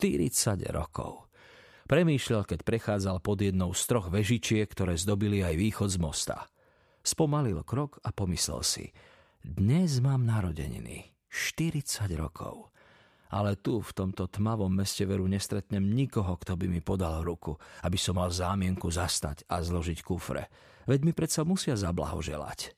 40 0.00 0.64
rokov. 0.72 1.28
Premýšľal, 1.84 2.48
keď 2.48 2.64
prechádzal 2.64 3.20
pod 3.20 3.44
jednou 3.44 3.76
z 3.76 3.84
troch 3.84 4.08
vežičiek, 4.08 4.64
ktoré 4.64 4.96
zdobili 4.96 5.44
aj 5.44 5.60
východ 5.60 5.92
z 5.92 5.98
mosta. 6.00 6.48
Spomalil 7.04 7.60
krok 7.68 8.00
a 8.00 8.08
pomyslel 8.08 8.64
si, 8.64 8.96
dnes 9.44 10.00
mám 10.00 10.24
narodeniny, 10.24 11.12
40 11.28 12.16
rokov. 12.16 12.72
Ale 13.28 13.60
tu, 13.60 13.84
v 13.84 13.92
tomto 13.92 14.24
tmavom 14.24 14.72
meste 14.72 15.04
veru, 15.04 15.28
nestretnem 15.28 15.84
nikoho, 15.84 16.32
kto 16.40 16.56
by 16.56 16.64
mi 16.64 16.80
podal 16.80 17.20
ruku, 17.20 17.60
aby 17.84 18.00
som 18.00 18.16
mal 18.16 18.32
zámienku 18.32 18.88
zastať 18.88 19.44
a 19.52 19.60
zložiť 19.60 20.00
kufre. 20.00 20.48
Veď 20.88 21.04
mi 21.04 21.12
predsa 21.12 21.44
musia 21.44 21.76
zablahoželať. 21.76 22.72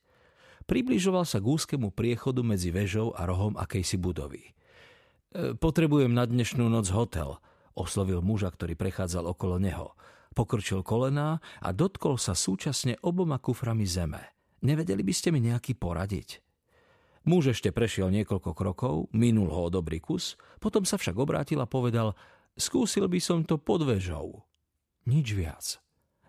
Približoval 0.67 1.23
sa 1.23 1.39
k 1.39 1.47
úzkému 1.47 1.95
priechodu 1.95 2.43
medzi 2.43 2.67
vežou 2.67 3.15
a 3.15 3.23
rohom 3.23 3.55
akejsi 3.55 3.95
budovy. 3.95 4.51
E, 5.33 5.57
potrebujem 5.57 6.13
na 6.13 6.29
dnešnú 6.29 6.69
noc 6.69 6.93
hotel– 6.93 7.37
oslovil 7.73 8.21
muža, 8.21 8.53
ktorý 8.53 8.77
prechádzal 8.77 9.33
okolo 9.33 9.57
neho. 9.57 9.97
Pokrčil 10.33 10.81
kolená 10.81 11.41
a 11.61 11.69
dotkol 11.73 12.17
sa 12.17 12.33
súčasne 12.33 12.97
oboma 13.05 13.37
kuframi 13.37 13.85
zeme. 13.85 14.21
Nevedeli 14.65 15.01
by 15.01 15.13
ste 15.13 15.29
mi 15.29 15.43
nejaký 15.43 15.77
poradiť? 15.77 16.41
Muž 17.23 17.55
ešte 17.55 17.71
prešiel 17.71 18.11
niekoľko 18.11 18.51
krokov, 18.51 18.95
minul 19.15 19.47
ho 19.47 19.69
o 19.69 19.73
dobrý 19.73 20.03
kus, 20.03 20.35
potom 20.59 20.83
sa 20.83 20.99
však 20.99 21.15
obrátil 21.15 21.61
a 21.63 21.69
povedal, 21.69 22.19
skúsil 22.59 23.07
by 23.07 23.19
som 23.23 23.47
to 23.47 23.55
pod 23.55 23.87
vežou. 23.87 24.43
Nič 25.07 25.31
viac. 25.31 25.79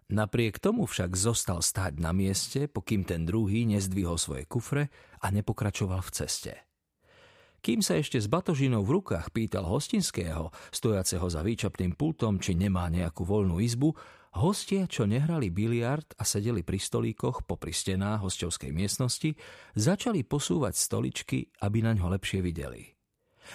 Napriek 0.08 0.60
tomu 0.60 0.84
však 0.84 1.16
zostal 1.16 1.64
stáť 1.64 1.98
na 1.98 2.12
mieste, 2.12 2.68
pokým 2.68 3.02
ten 3.02 3.24
druhý 3.24 3.64
nezdvihol 3.64 4.20
svoje 4.20 4.44
kufre 4.44 4.92
a 5.18 5.32
nepokračoval 5.32 6.04
v 6.04 6.10
ceste. 6.12 6.63
Kým 7.64 7.80
sa 7.80 7.96
ešte 7.96 8.20
s 8.20 8.28
batožinou 8.28 8.84
v 8.84 9.00
rukách 9.00 9.32
pýtal 9.32 9.64
hostinského, 9.64 10.52
stojaceho 10.68 11.24
za 11.32 11.40
výčapným 11.40 11.96
pultom, 11.96 12.36
či 12.36 12.52
nemá 12.52 12.92
nejakú 12.92 13.24
voľnú 13.24 13.56
izbu, 13.56 13.88
hostia, 14.36 14.84
čo 14.84 15.08
nehrali 15.08 15.48
biliard 15.48 16.04
a 16.20 16.28
sedeli 16.28 16.60
pri 16.60 16.76
stolíkoch 16.76 17.48
popri 17.48 17.72
stenách 17.72 18.20
hostovskej 18.20 18.68
miestnosti, 18.68 19.32
začali 19.72 20.28
posúvať 20.28 20.76
stoličky, 20.76 21.48
aby 21.64 21.80
na 21.80 21.96
ňo 21.96 22.12
lepšie 22.12 22.44
videli. 22.44 22.84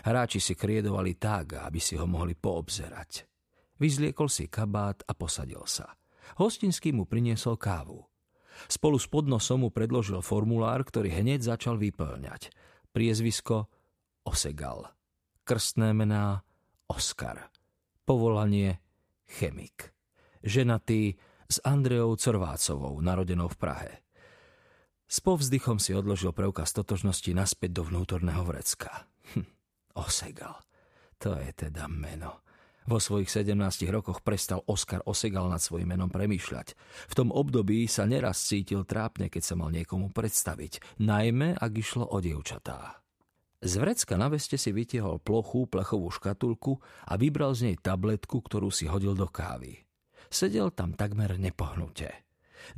Hráči 0.02 0.42
si 0.42 0.58
kriedovali 0.58 1.22
tak, 1.22 1.62
aby 1.62 1.78
si 1.78 1.94
ho 1.94 2.10
mohli 2.10 2.34
poobzerať. 2.34 3.30
Vyzliekol 3.78 4.26
si 4.26 4.50
kabát 4.50 5.06
a 5.06 5.14
posadil 5.14 5.70
sa. 5.70 5.86
Hostinský 6.42 6.98
mu 6.98 7.06
priniesol 7.06 7.62
kávu. 7.62 8.10
Spolu 8.66 8.98
s 8.98 9.06
podnosom 9.06 9.64
mu 9.64 9.70
predložil 9.70 10.26
formulár, 10.26 10.82
ktorý 10.82 11.14
hneď 11.14 11.46
začal 11.46 11.78
vyplňať. 11.78 12.50
Priezvisko 12.90 13.70
Osegal. 14.30 14.86
Krstné 15.42 15.90
mená 15.98 16.46
Oskar. 16.86 17.50
Povolanie 18.06 18.78
chemik. 19.26 19.90
Ženatý 20.46 21.18
s 21.50 21.58
Andreou 21.66 22.14
Corvácovou, 22.14 23.02
narodenou 23.02 23.50
v 23.50 23.58
Prahe. 23.58 23.92
S 25.10 25.18
povzdychom 25.26 25.82
si 25.82 25.98
odložil 25.98 26.30
preukaz 26.30 26.70
totožnosti 26.78 27.34
naspäť 27.34 27.82
do 27.82 27.90
vnútorného 27.90 28.46
vrecka. 28.46 29.10
Hm, 29.34 29.50
Osegal. 29.98 30.62
To 31.18 31.34
je 31.34 31.50
teda 31.50 31.90
meno. 31.90 32.46
Vo 32.86 33.02
svojich 33.02 33.34
17 33.34 33.58
rokoch 33.90 34.22
prestal 34.22 34.62
Oskar 34.70 35.02
Osegal 35.10 35.50
nad 35.50 35.58
svojim 35.58 35.90
menom 35.90 36.14
premýšľať. 36.14 36.78
V 37.10 37.14
tom 37.18 37.34
období 37.34 37.90
sa 37.90 38.06
neraz 38.06 38.46
cítil 38.46 38.86
trápne, 38.86 39.34
keď 39.34 39.42
sa 39.42 39.58
mal 39.58 39.74
niekomu 39.74 40.14
predstaviť, 40.14 41.02
najmä 41.02 41.58
ak 41.58 41.72
išlo 41.74 42.06
o 42.06 42.22
dievčatá. 42.22 42.99
Z 43.60 43.76
vrecka 43.76 44.16
na 44.16 44.32
veste 44.32 44.56
si 44.56 44.72
vytiahol 44.72 45.20
plochú 45.20 45.68
plechovú 45.68 46.08
škatulku 46.08 46.80
a 47.04 47.20
vybral 47.20 47.52
z 47.52 47.72
nej 47.72 47.76
tabletku, 47.76 48.40
ktorú 48.40 48.72
si 48.72 48.88
hodil 48.88 49.20
do 49.20 49.28
kávy. 49.28 49.84
Sedel 50.32 50.72
tam 50.72 50.96
takmer 50.96 51.36
nepohnuté. 51.36 52.24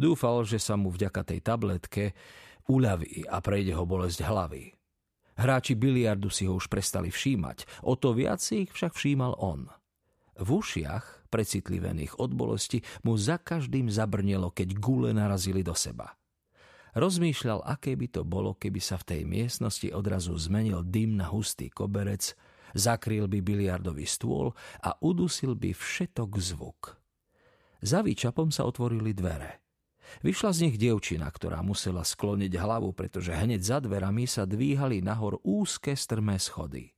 Dúfal, 0.01 0.41
že 0.41 0.57
sa 0.57 0.73
mu 0.73 0.89
vďaka 0.89 1.21
tej 1.21 1.39
tabletke 1.45 2.17
uľaví 2.65 3.29
a 3.29 3.37
prejde 3.45 3.77
ho 3.77 3.85
bolesť 3.85 4.25
hlavy. 4.25 4.73
Hráči 5.37 5.77
biliardu 5.77 6.33
si 6.33 6.49
ho 6.49 6.57
už 6.57 6.65
prestali 6.65 7.13
všímať, 7.13 7.85
o 7.85 7.93
to 7.93 8.17
viac 8.17 8.41
si 8.41 8.65
ich 8.65 8.71
však 8.73 8.97
všímal 8.97 9.37
on. 9.37 9.69
V 10.41 10.49
ušiach, 10.49 11.29
precitlivených 11.29 12.17
od 12.17 12.33
bolesti, 12.33 12.81
mu 13.05 13.13
za 13.21 13.37
každým 13.37 13.89
zabrnelo, 13.93 14.49
keď 14.49 14.73
gule 14.81 15.13
narazili 15.13 15.61
do 15.61 15.77
seba– 15.77 16.09
Rozmýšľal, 16.91 17.63
aké 17.63 17.95
by 17.95 18.07
to 18.11 18.21
bolo, 18.27 18.55
keby 18.59 18.83
sa 18.83 18.99
v 18.99 19.07
tej 19.07 19.21
miestnosti 19.23 19.87
odrazu 19.95 20.35
zmenil 20.35 20.83
dym 20.83 21.15
na 21.15 21.31
hustý 21.31 21.71
koberec, 21.71 22.35
zakryl 22.75 23.31
by 23.31 23.39
biliardový 23.39 24.03
stôl 24.03 24.51
a 24.83 24.95
udusil 24.99 25.55
by 25.55 25.71
všetok 25.71 26.31
zvuk. 26.39 26.99
Za 27.81 28.03
výčapom 28.03 28.51
sa 28.51 28.67
otvorili 28.67 29.15
dvere. 29.15 29.63
Vyšla 30.19 30.51
z 30.51 30.59
nich 30.67 30.75
dievčina, 30.75 31.31
ktorá 31.31 31.63
musela 31.63 32.03
skloniť 32.03 32.59
hlavu, 32.59 32.91
pretože 32.91 33.31
hneď 33.31 33.63
za 33.63 33.79
dverami 33.79 34.27
sa 34.27 34.43
dvíhali 34.43 34.99
nahor 34.99 35.39
úzke 35.47 35.95
strmé 35.95 36.35
schody. 36.35 36.91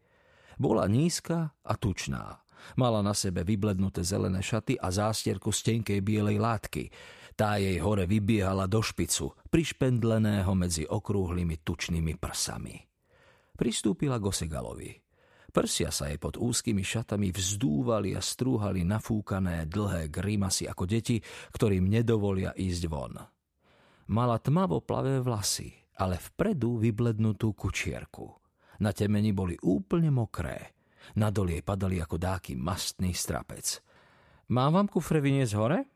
Bola 0.57 0.89
nízka 0.89 1.53
a 1.61 1.73
tučná. 1.77 2.41
Mala 2.73 3.05
na 3.05 3.13
sebe 3.13 3.45
vyblednuté 3.45 4.01
zelené 4.01 4.39
šaty 4.41 4.79
a 4.79 4.89
zástierku 4.89 5.51
z 5.53 5.59
tenkej 5.61 5.99
bielej 6.01 6.41
látky. 6.41 6.89
Tá 7.33 7.57
jej 7.57 7.81
hore 7.81 8.05
vybiehala 8.05 8.69
do 8.69 8.85
špicu, 8.85 9.33
prišpendleného 9.49 10.53
medzi 10.53 10.85
okrúhlymi 10.85 11.65
tučnými 11.65 12.13
prsami. 12.21 12.77
Pristúpila 13.57 14.21
k 14.21 14.29
Osegalovi. 14.29 14.91
Prsia 15.53 15.93
sa 15.93 16.09
jej 16.09 16.17
pod 16.17 16.37
úzkými 16.41 16.81
šatami 16.81 17.29
vzdúvali 17.29 18.17
a 18.17 18.21
strúhali 18.21 18.81
nafúkané 18.81 19.69
dlhé 19.69 20.09
grimasy 20.09 20.65
ako 20.65 20.89
deti, 20.89 21.21
ktorým 21.53 21.85
nedovolia 21.89 22.57
ísť 22.57 22.83
von. 22.89 23.13
Mala 24.09 24.41
tmavo 24.41 24.81
plavé 24.81 25.21
vlasy, 25.21 25.69
ale 26.01 26.17
vpredu 26.17 26.81
vyblednutú 26.81 27.53
kučierku. 27.53 28.25
Na 28.81 28.89
temeni 28.89 29.29
boli 29.29 29.53
úplne 29.61 30.09
mokré. 30.09 30.73
Nadol 31.21 31.53
jej 31.53 31.61
padali 31.61 32.01
ako 32.01 32.17
dáky 32.17 32.57
mastný 32.57 33.13
strapec. 33.13 33.77
Mám 34.49 34.73
vám 34.73 34.87
kufre 34.89 35.21
vyniesť 35.21 35.53
hore? 35.53 35.92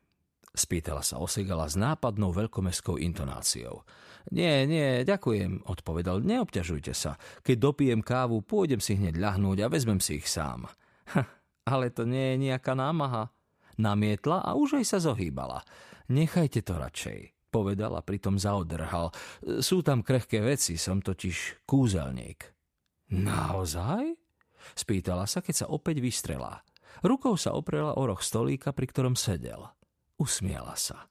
Spýtala 0.58 1.06
sa 1.06 1.22
Osegala 1.22 1.70
s 1.70 1.78
nápadnou 1.78 2.34
veľkomestskou 2.34 2.98
intonáciou. 2.98 3.86
Nie, 4.34 4.66
nie, 4.66 5.06
ďakujem, 5.06 5.64
odpovedal, 5.64 6.20
neobťažujte 6.20 6.92
sa. 6.92 7.14
Keď 7.46 7.56
dopijem 7.56 8.02
kávu, 8.02 8.42
pôjdem 8.42 8.82
si 8.82 8.98
hneď 8.98 9.16
ľahnúť 9.16 9.64
a 9.64 9.70
vezmem 9.70 10.02
si 10.02 10.18
ich 10.18 10.26
sám. 10.26 10.66
Ha, 11.08 11.24
ale 11.64 11.88
to 11.88 12.04
nie 12.04 12.36
je 12.36 12.52
nejaká 12.52 12.76
námaha. 12.76 13.32
Namietla 13.80 14.44
a 14.44 14.52
už 14.52 14.76
aj 14.76 14.84
sa 14.84 14.98
zohýbala. 15.00 15.64
Nechajte 16.12 16.60
to 16.60 16.76
radšej, 16.76 17.48
povedal 17.48 17.96
a 17.96 18.04
pritom 18.04 18.36
zaodrhal. 18.36 19.08
Sú 19.64 19.80
tam 19.80 20.04
krehké 20.04 20.44
veci, 20.44 20.76
som 20.76 21.00
totiž 21.00 21.64
kúzelník. 21.64 22.44
Naozaj? 23.08 24.20
Spýtala 24.76 25.24
sa, 25.24 25.40
keď 25.40 25.64
sa 25.64 25.66
opäť 25.72 26.04
vystrela. 26.04 26.60
Rukou 27.00 27.40
sa 27.40 27.56
oprela 27.56 27.96
o 27.96 28.02
roh 28.04 28.20
stolíka, 28.20 28.76
pri 28.76 28.90
ktorom 28.92 29.16
sedel. 29.16 29.64
Usmiala 30.18 30.74
sa. 30.74 31.06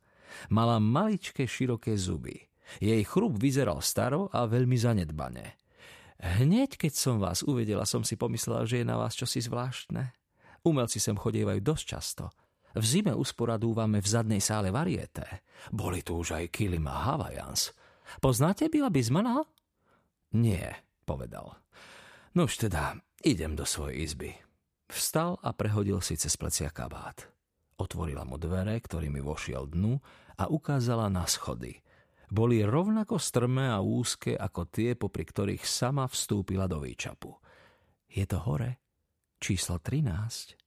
Mala 0.51 0.77
maličké 0.77 1.47
široké 1.47 1.95
zuby. 1.95 2.35
Jej 2.83 2.99
chrup 3.07 3.39
vyzeral 3.39 3.79
staro 3.79 4.27
a 4.35 4.43
veľmi 4.43 4.75
zanedbané. 4.75 5.55
Hneď, 6.19 6.75
keď 6.75 6.93
som 6.93 7.15
vás 7.21 7.45
uvedela, 7.45 7.87
som 7.87 8.03
si 8.03 8.19
pomyslela, 8.19 8.67
že 8.67 8.83
je 8.83 8.85
na 8.85 8.99
vás 8.99 9.15
čosi 9.15 9.39
zvláštne. 9.39 10.11
Umelci 10.67 10.99
sem 10.99 11.15
chodievajú 11.15 11.63
dosť 11.63 11.83
často. 11.85 12.25
V 12.75 12.83
zime 12.83 13.15
usporadúvame 13.15 14.03
v 14.03 14.07
zadnej 14.07 14.41
sále 14.43 14.73
varieté. 14.73 15.45
Boli 15.71 16.03
tu 16.03 16.19
už 16.19 16.35
aj 16.35 16.51
Kilim 16.51 16.85
a 16.89 17.13
Havajans. 17.13 17.71
Poznáte 18.19 18.67
Bila 18.67 18.91
Bismana? 18.91 19.45
Nie, 20.35 20.83
povedal. 21.07 21.55
Nož 22.35 22.59
teda, 22.59 22.99
idem 23.23 23.55
do 23.55 23.63
svojej 23.63 24.03
izby. 24.03 24.31
Vstal 24.91 25.39
a 25.39 25.55
prehodil 25.55 26.03
si 26.03 26.19
cez 26.19 26.35
plecia 26.35 26.69
kabát. 26.69 27.36
Otvorila 27.77 28.25
mu 28.25 28.41
dvere, 28.41 28.77
ktorými 28.77 29.21
vošiel 29.21 29.69
dnu 29.69 29.97
a 30.37 30.49
ukázala 30.49 31.09
na 31.09 31.29
schody. 31.29 31.77
Boli 32.27 32.59
rovnako 32.61 33.17
strmé 33.21 33.71
a 33.71 33.79
úzke 33.79 34.35
ako 34.35 34.67
tie, 34.67 34.93
popri 34.99 35.23
ktorých 35.23 35.63
sama 35.63 36.05
vstúpila 36.09 36.67
do 36.67 36.83
výčapu. 36.83 37.31
Je 38.11 38.25
to 38.27 38.43
hore? 38.43 38.83
Číslo 39.37 39.79
13? 39.79 40.57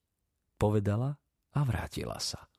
Povedala 0.56 1.14
a 1.52 1.60
vrátila 1.66 2.16
sa. 2.22 2.49